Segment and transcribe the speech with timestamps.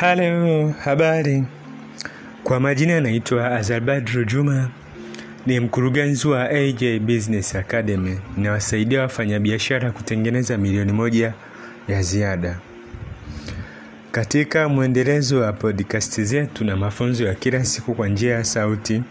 [0.00, 1.44] Halo, habari.
[2.44, 4.68] Kwa majina naitwa Azarbadru Juma,
[5.46, 8.18] ni mkurugenzi wa AJ Business Academy.
[8.36, 11.32] Ninawasaidia wafanyabiashara kutengeneza milioni moja
[11.88, 12.58] ya ziada.
[14.12, 19.02] Katika mwendelezo wa podcast zetu na mafunzo ya kila siku kwa njia ya sauti,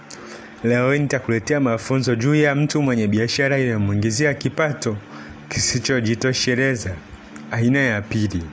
[0.63, 4.97] leo nitakuletea mafunzo juu ya mtu mwenye biashara inayomwingizia kipato
[5.49, 6.91] kisichojitosheleza,
[7.51, 8.43] aina ya pili.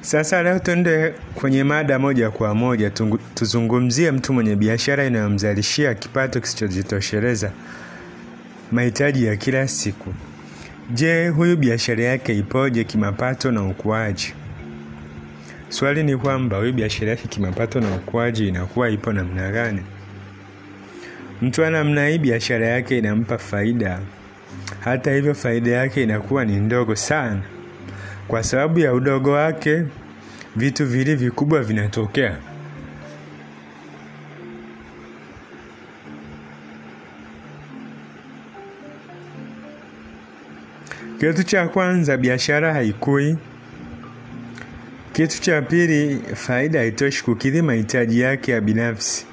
[0.00, 2.90] Sasa leo tuende kwenye mada moja kwa moja,
[3.34, 7.50] tuzungumzie mtu mwenye biashara inayomzalishia kipato kisichojitosheleza,
[8.72, 10.14] mahitaji ya kila siku.
[10.90, 14.34] Je, huyu biashara yake ipoje kimapato na ukuaji?
[15.68, 19.82] Swali ni kwamba huyu biashara yake kimapato na ukuaji inakuwa ipo namna gani?
[21.42, 23.98] Mtu wa hii biashara yake inampa faida,
[24.80, 27.40] hata hivyo faida yake inakuwa ni ndogo sana.
[28.30, 29.82] Kwa sababu ya udogo wake,
[30.56, 32.36] vitu vili vikubwa vinatokea.
[41.20, 43.36] Kitu cha kwanza, biashara haikui.
[45.12, 49.26] Kitu cha pili, faida haitoshi kukidhi mahitaji yake ya binafsi.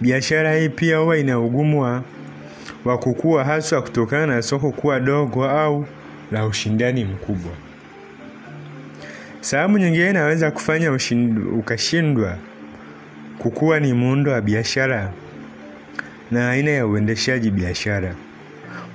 [0.00, 2.02] Biashara hii pia huwa ina ugumu wa,
[2.84, 5.86] wa kukua, haswa kutokana na soko kuwa dogo au
[6.32, 7.52] la ushindani mkubwa.
[9.46, 10.98] Sababu nyingine inaweza kufanya
[11.58, 12.38] ukashindwa
[13.38, 15.12] kukua ni muundo wa biashara
[16.30, 18.14] na aina ya uendeshaji biashara.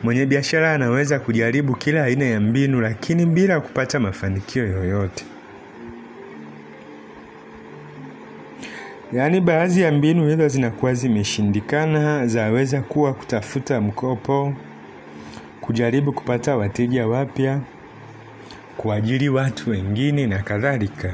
[0.03, 5.25] Mwenye biashara anaweza kujaribu kila aina ya mbinu, lakini bila kupata mafanikio yoyote.
[9.13, 14.53] Yaani, baadhi ya mbinu hizo zinakuwa zimeshindikana, zaweza kuwa kutafuta mkopo,
[15.61, 17.59] kujaribu kupata wateja wapya,
[18.77, 21.14] kuajiri watu wengine na kadhalika,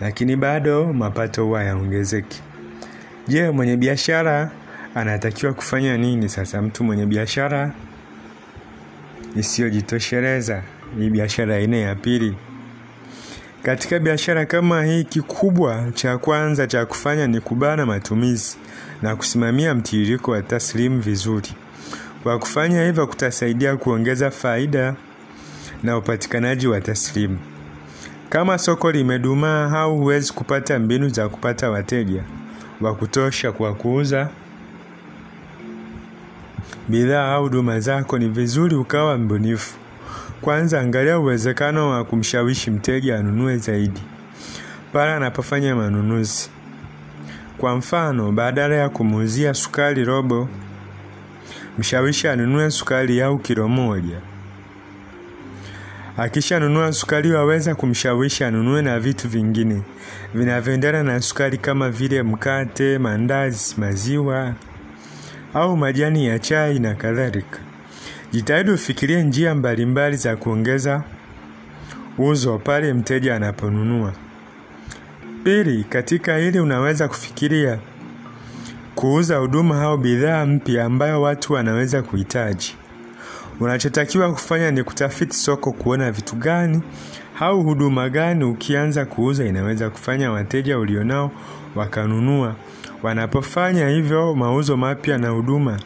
[0.00, 2.40] lakini bado mapato huwa yaongezeki.
[3.28, 4.50] Je, mwenye biashara
[4.94, 6.62] anatakiwa kufanya nini sasa?
[6.62, 7.72] Mtu mwenye biashara
[9.36, 10.62] isiyojitosheleza,
[10.98, 12.34] hii biashara aina ya pili.
[13.62, 18.56] Katika biashara kama hii, kikubwa cha kwanza cha kufanya ni kubana matumizi
[19.02, 21.48] na kusimamia mtiririko wa taslimu vizuri.
[22.22, 24.94] Kwa kufanya hivyo, kutasaidia kuongeza faida
[25.82, 27.38] na upatikanaji wa taslimu.
[28.28, 32.22] Kama soko limedumaa au huwezi kupata mbinu za kupata wateja
[32.80, 34.28] wa kutosha kwa kuuza
[36.88, 39.74] bidhaa au huduma zako, ni vizuri ukawa mbunifu.
[40.40, 44.00] Kwanza, angalia uwezekano wa kumshawishi mteja anunue zaidi
[44.92, 46.50] pale anapofanya manunuzi.
[47.58, 50.48] Kwa mfano, badala ya kumuuzia sukari robo,
[51.78, 54.20] mshawishi anunue sukari au kilo moja.
[56.16, 59.82] Akishanunua sukari, waweza kumshawishi anunue na vitu vingine
[60.34, 64.54] vinavyoendana na sukari kama vile mkate, mandazi, maziwa
[65.54, 67.58] au majani ya chai na kadhalika.
[68.32, 71.02] Jitahidi ufikirie njia mbalimbali za kuongeza
[72.18, 74.12] uzo pale mteja anaponunua.
[75.44, 77.78] Pili, katika hili unaweza kufikiria
[78.94, 82.74] kuuza huduma au bidhaa mpya ambayo watu wanaweza kuhitaji.
[83.62, 86.82] Unachotakiwa kufanya ni kutafiti soko, kuona vitu gani
[87.40, 91.30] au huduma gani ukianza kuuza inaweza kufanya wateja ulionao
[91.74, 92.54] wakanunua.
[93.02, 95.80] Wanapofanya hivyo, mauzo mapya na huduma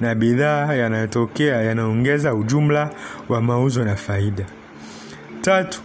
[0.00, 2.90] na bidhaa yanayotokea yanaongeza ujumla
[3.28, 4.44] wa mauzo na faida.
[5.40, 5.80] Tatu,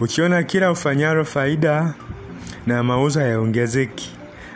[0.00, 1.94] ukiona kila ufanyalo faida
[2.66, 4.10] na mauzo hayaongezeki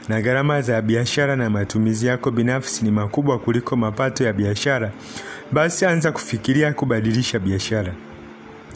[0.08, 4.90] na gharama za biashara na matumizi yako binafsi ni makubwa kuliko mapato ya biashara,
[5.52, 7.92] basi anza kufikiria kubadilisha biashara.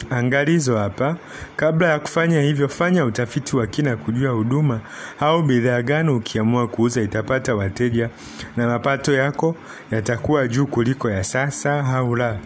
[0.09, 1.17] Angalizo hapa,
[1.55, 4.79] kabla ya kufanya hivyo, fanya utafiti wa kina kujua huduma
[5.19, 8.09] au bidhaa gani ukiamua kuuza itapata wateja
[8.57, 9.55] na mapato yako
[9.91, 12.37] yatakuwa juu kuliko ya sasa au la.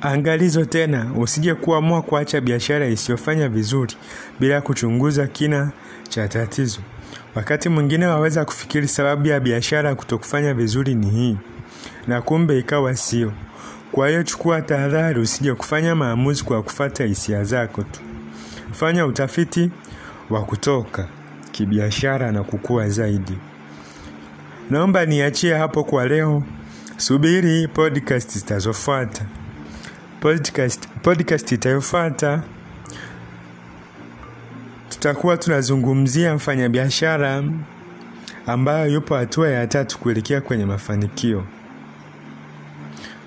[0.00, 3.94] Angalizo tena, usije kuamua kuacha biashara isiyofanya vizuri
[4.40, 5.70] bila kuchunguza kina
[6.08, 6.80] cha tatizo.
[7.34, 11.36] Wakati mwingine waweza kufikiri sababu ya biashara kutokufanya vizuri ni hii,
[12.06, 13.32] na kumbe ikawa sio.
[13.92, 18.00] Kwa hiyo chukua tahadhari, usije kufanya maamuzi kwa kufata hisia zako tu.
[18.72, 19.70] Fanya utafiti
[20.30, 21.08] wa kutoka
[21.52, 23.38] kibiashara na kukua zaidi.
[24.70, 26.42] Naomba niachie hapo kwa leo,
[26.96, 29.24] subiri podcast zitazofuata.
[30.20, 32.42] Podcast, podcast itayofuata
[34.88, 37.44] tutakuwa tunazungumzia mfanyabiashara
[38.46, 41.44] ambayo yupo hatua ya tatu kuelekea kwenye mafanikio.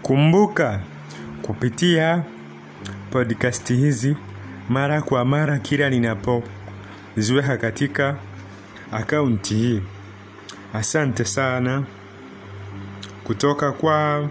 [0.05, 0.79] Kumbuka
[1.41, 2.23] kupitia
[3.11, 4.15] podcast hizi
[4.69, 8.15] mara kwa mara kila ninapoziweka katika
[8.91, 9.81] akaunti hii.
[10.73, 11.83] Asante sana
[13.23, 14.29] kutoka kwa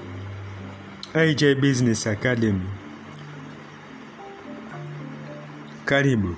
[1.15, 2.62] AJ Business Academy.
[5.85, 6.37] Karibu.